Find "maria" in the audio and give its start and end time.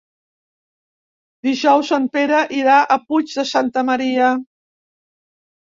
3.91-4.31